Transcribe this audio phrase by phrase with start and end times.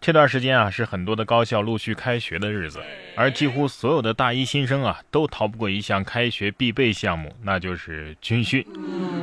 [0.00, 2.82] 这段时间啊，是很多的高校陆续开学的日子，
[3.14, 8.64] 而几乎所有的大一新生啊，都逃不过一项开学必备项目，那就是军训。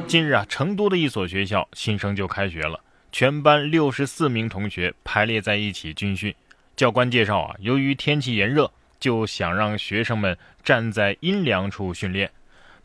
[0.08, 2.80] 近日啊，成都的一所学校新生就开学了，
[3.12, 6.32] 全班六十四名同学排列在一起军训。
[6.76, 12.30] 教官介绍啊，由于天气炎热，就想让学生们站在阴凉处训练。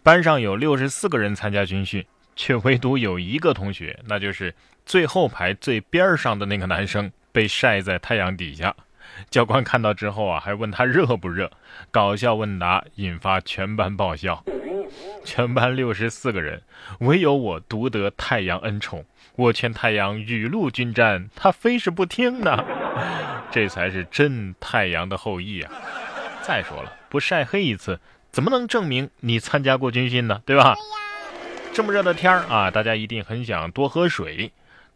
[0.02, 2.02] 班上有六十四个人参加军训，
[2.36, 4.54] 却唯独有一个同学，那就是
[4.86, 7.12] 最后排最边上的那个男生。
[7.32, 8.74] 被晒在太阳底下，
[9.30, 11.50] 教官看到之后啊，还问他热不热？
[11.90, 14.44] 搞笑问答引发全班爆笑。
[15.24, 16.62] 全班六十四个人，
[17.00, 19.04] 唯有我独得太阳恩宠。
[19.36, 22.62] 我劝太阳雨露均沾，他非是不听呢。
[23.50, 25.72] 这才是真太阳的后裔啊！
[26.42, 27.98] 再说了，不晒黑一次，
[28.30, 30.42] 怎么能证明你参加过军训呢？
[30.44, 30.74] 对吧？
[31.72, 34.52] 这么热的天儿啊，大家一定很想多喝水。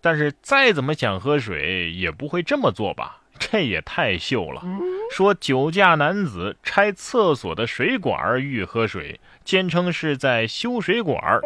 [0.06, 3.22] 但是再怎么想喝水，也不会这么做吧？
[3.40, 4.62] 这也太秀了！
[5.10, 11.40] 说酒驾男子拆厕所的水管欲喝水，坚称是在修水管。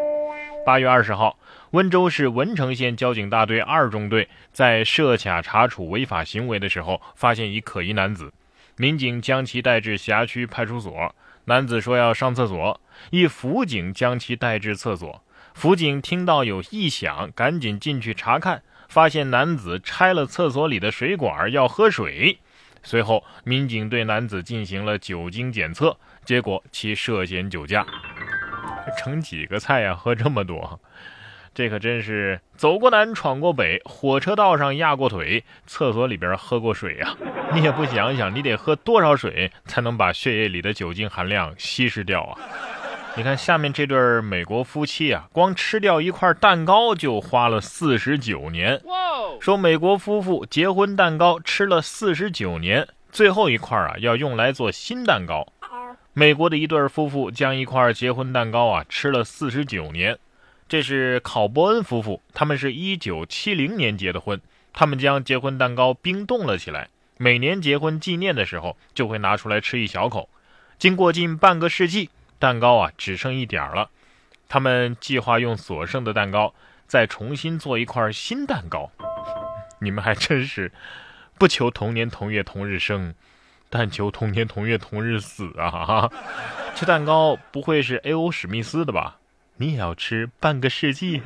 [0.66, 1.38] 八月二十号，
[1.70, 8.30] 温州市文成县交警大队二中队在设卡查处违法行为的时候，发现一可疑男子，
[8.76, 11.14] 民警将其带至辖区派出所。
[11.46, 15.24] 男子说要上厕所，一辅警将其带至厕所。
[15.54, 22.38] 辅警听到有异响，赶紧进去查看，发现男子拆了厕所里的水管要喝水。
[22.82, 27.84] 随后，民警对男子进行了酒精检测，结果其涉嫌酒驾。
[28.96, 29.94] 盛几个菜呀？
[29.94, 30.80] 喝这么多，
[31.52, 37.14] 这可真是走过南闯过北，火车道上压过腿，厕所里边喝过水呀！
[37.52, 42.38] 你也不想想，你得喝多少水才能把血液里的酒精含量稀释掉啊？
[43.16, 48.80] 你看下面这对美国夫妻啊，光吃掉一块蛋糕就花了四十九年。
[49.40, 55.46] 说美国夫妇结婚蛋糕吃了四十九年，最后一块啊要用来做新蛋糕。
[56.12, 60.16] 美国的一对夫妇将一块结婚蛋糕啊吃了四十九年。
[60.68, 64.40] 这是考伯恩夫妇，他们是一九七零年结的婚，
[64.72, 70.28] 他们将结婚蛋糕冰冻了起来，每年结婚纪念的时候就会拿出来吃一小口。
[70.78, 72.08] 经过近半个世纪。
[72.40, 73.88] 蛋糕啊，只剩一点了。
[74.48, 76.52] 他们计划用所剩的蛋糕
[76.88, 78.90] 再重新做一块新蛋糕。
[79.78, 80.72] 你们还真是
[81.38, 83.14] 不求同年同月同日生，
[83.68, 86.10] 但求同年同月同日死啊！
[86.74, 88.32] 吃蛋糕不会是 A.O.
[88.32, 89.18] 史密斯的吧？
[89.56, 91.22] 你也要吃半个世纪？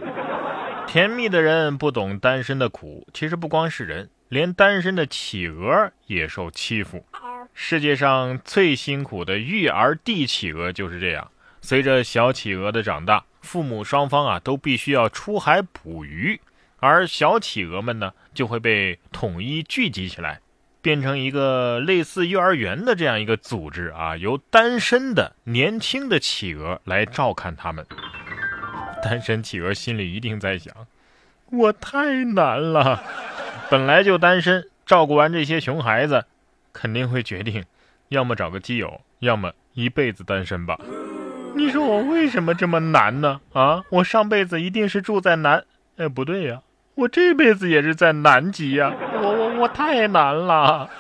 [0.87, 3.07] 甜蜜的人不懂单身的苦。
[3.15, 7.07] 其实不光是人，连单身的企鹅也受欺负。
[7.55, 11.31] 世界上最辛苦的育儿地企鹅就是这样。
[11.63, 16.41] 随着小企鹅的长大，父母双方啊都必须要出海捕鱼，
[16.79, 20.41] 而小企鹅们呢就会被统一聚集起来，
[20.83, 27.87] 变成一个类似幼儿园的这样一个组织啊，由单身的年轻的企鹅来照看他们。
[29.03, 30.75] 单身企鹅心里一定在想：
[31.51, 33.03] 我太难了，
[33.71, 36.27] 本来就单身，照顾完这些熊孩子。
[36.75, 37.65] 肯定会决定，
[38.11, 40.79] 要么找个基友，要么一辈子单身吧。
[41.57, 43.41] 你说我为什么这么难呢？
[43.55, 45.65] 啊，我上辈子一定是住在南……
[45.97, 46.61] 哎，不对呀，
[46.97, 48.93] 我这辈子也是在南极呀。
[49.15, 50.91] 我我我太难了。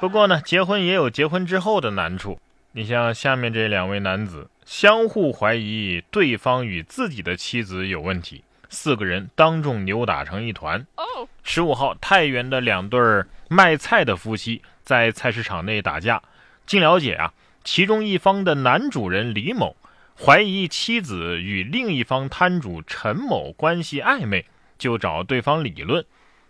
[0.00, 2.40] 不过呢，结婚也有结婚之后的难处。
[2.72, 10.86] 你像下面这两位男子，相互怀疑对方与自己的妻子有问题，四个人当众扭打成一团。
[11.42, 13.00] 十五号，太原的两对
[13.48, 14.62] 卖菜的夫妻。
[14.86, 16.22] 在菜市场内打架，
[16.64, 19.76] 经了解啊，其中一方的男主人李某
[20.16, 24.46] 怀疑妻子与另一方摊主陈某关系暧昧，
[24.78, 26.06] 就找对方理论。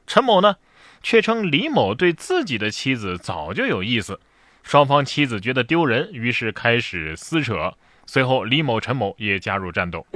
[0.06, 0.56] 陈某呢，
[1.02, 4.20] 却称李某对自己的妻子早就有意思。
[4.62, 7.72] 双方妻子觉得丢人，于是开始撕扯。
[8.04, 10.06] 随后，李某、陈某也加入战斗。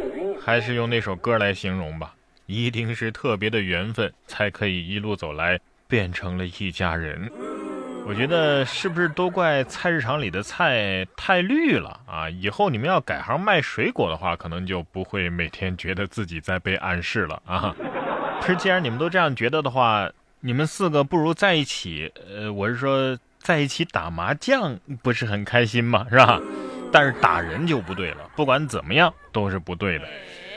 [0.41, 2.14] 还是用那首歌来形容吧，
[2.44, 5.58] 一定是特别的缘分，才可以一路走来
[5.88, 7.31] 变成了一家人。
[8.10, 12.28] 我觉得是不是都怪菜市场里的菜太绿了啊？
[12.28, 17.72] 以后你们要改行卖水果的话，可能就不会每天觉得自己在被暗示了啊。
[18.40, 20.10] 可是既然你们都这样觉得的话，
[20.40, 26.04] 你们四个不如在一起，呃，我是说在一起打麻将，不是很开心吗？
[26.10, 26.40] 是吧？
[26.90, 30.08] 但是打人就不对了，不管怎么样都是不对的。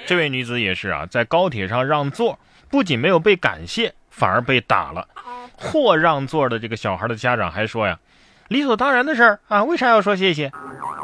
[0.07, 5.07] 这位女子也是啊，在高铁上让座，不仅没有被感谢，反而被打了。
[5.55, 7.99] 或让座的这个小孩的家长还说呀，
[8.47, 10.51] 理所当然的事儿啊，为啥要说谢谢？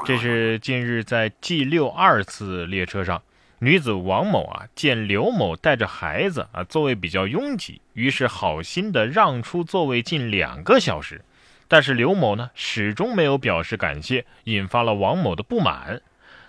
[0.05, 3.21] 这是近日在 G 六二次列车上，
[3.59, 11.21] 女子王某啊，见刘某带着孩子啊，座位比较拥挤，于是好心的让出座位近两个小时。
[11.67, 16.01] 但是刘某呢，始终没有表示感谢，引发了王某的不满。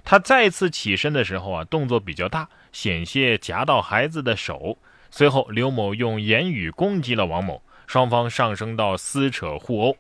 [0.02, 4.78] 他再次起身的时候啊，动作比较大，险些夹到孩子的手。
[5.10, 7.60] 随后，刘某用言语攻击了王某，
[7.90, 9.96] 双方上升到撕扯互殴。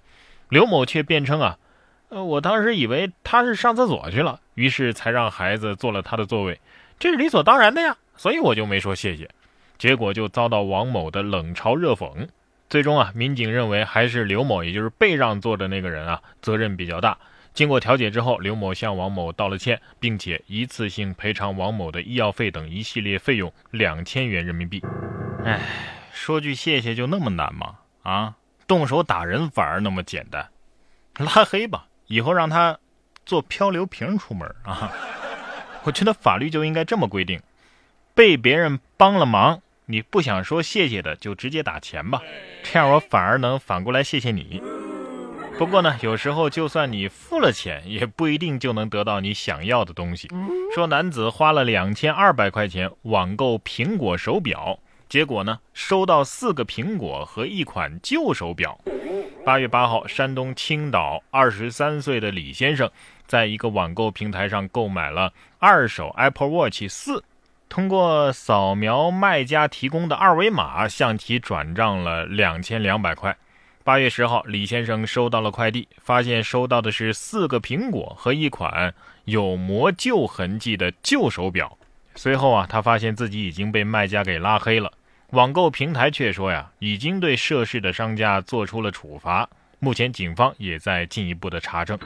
[0.48, 1.58] 刘某却辩称啊，
[2.08, 6.60] 呃，我当时以为他是上厕所去了，于是才让孩子坐了他的座位。
[7.00, 9.28] 这是理所当然的呀，所以我就没说谢谢，
[9.76, 12.28] 结果就遭到王某的冷嘲热讽。
[12.68, 17.18] 最终啊，民警认为还是刘某，也就是被让座的那个人啊，责任比较大。
[17.52, 24.80] 经过调解之后，刘某向王某道了歉，并且一次性赔偿王某的医药费等一系列费用两千元人民币。
[25.44, 25.60] 哎，
[26.12, 27.76] 说句谢谢就那么难吗？
[28.02, 28.34] 啊，
[28.66, 30.48] 动手打人反而那么简单？
[31.18, 32.78] 拉黑吧，以后让他
[33.26, 34.92] 做漂流瓶出门啊。
[35.84, 37.40] 我觉得法律就应该这么规定：
[38.14, 42.20] 被别人帮了忙，你不想说谢谢的，就直接打钱吧，
[42.62, 44.62] 这样我反而能反过来谢谢你。
[45.58, 50.28] 不过呢，有时候就算你付了钱，也不一定就能得到你想要的东西。
[50.74, 54.78] 说男子花了两千二百块钱网购苹果手表，
[55.10, 58.78] 结果呢，收到四个苹果和一款旧手表。
[59.44, 62.88] 八月八号，山东青岛二十三岁的李先生。
[63.26, 67.24] 在一个网购平台上购买了二手 Apple Watch 四，
[67.68, 73.36] 通过扫描卖家提供的二维码向其转账了两千两百块。
[73.82, 81.76] 八月十号，李先生收到了快递，发现收到的是四个苹果和一款有磨旧痕迹的旧手表。
[82.14, 84.92] 随后啊，他发现自己已经被卖家给拉黑了。
[85.32, 89.48] 网购平台却说呀，已经对涉事的商家做出了处罚。
[89.78, 91.98] 目前警方也在进一步的查证。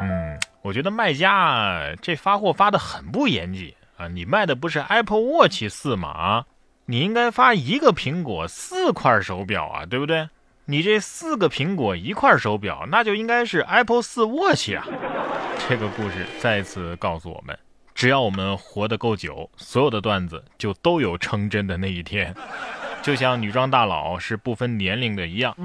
[0.00, 4.08] 嗯，我觉得卖家这发货发的很不严谨啊！
[4.08, 6.46] 你卖的不是 Apple Watch 四吗？
[6.86, 10.28] 你应该发一个苹果四块手表啊，对不对？
[10.64, 14.86] 你这四个苹果一块手表，那就应该是 Apple 四 Watch 啊！
[15.68, 17.56] 这个故事再次告诉我们，
[17.94, 22.34] 只要我们活得够久，所有的段子就都有成真的那一天。
[23.02, 25.56] 就像女装大佬是不分年龄的一样，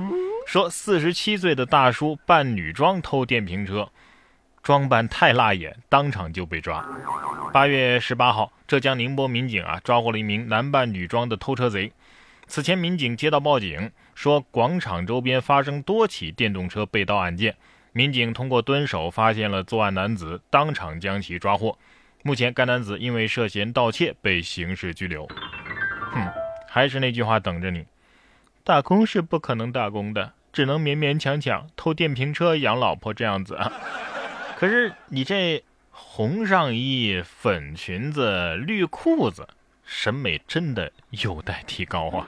[0.46, 3.90] 说四十七岁的大叔扮女装偷电瓶车。
[4.64, 6.86] 装扮太辣眼，当场就被抓。
[7.54, 11.94] 八月十八号，浙江宁波民警啊抓获了一名男扮女装的偷车贼。
[12.48, 17.56] 此前，民警接到报警，说广场周边发生多起电动车被盗案件。
[17.94, 21.78] 民警通过蹲守发现了作案男子，当场将其抓获。
[22.24, 25.26] 目前，该男子因为涉嫌盗窃被刑事拘留。
[26.12, 26.28] 哼，
[26.68, 27.86] 还是那句话，等着你。
[28.64, 33.58] 打工是不可能打工的，只能勉勉强强偷电瓶车养老婆这样子。
[34.58, 39.48] 可是你这红上衣、粉裙子、绿裤子，
[39.86, 42.28] 审美真的有待提高啊！